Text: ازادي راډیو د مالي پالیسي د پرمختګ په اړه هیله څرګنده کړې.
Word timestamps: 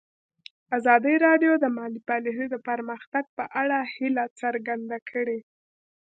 ازادي 0.77 1.15
راډیو 1.25 1.53
د 1.59 1.65
مالي 1.77 2.01
پالیسي 2.09 2.45
د 2.49 2.55
پرمختګ 2.67 3.23
په 3.37 3.43
اړه 3.61 3.79
هیله 3.95 4.25
څرګنده 4.39 4.97
کړې. 5.09 5.39